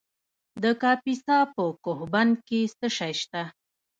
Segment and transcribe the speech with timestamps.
[0.63, 3.41] د کاپیسا په کوه بند کې څه شی شته؟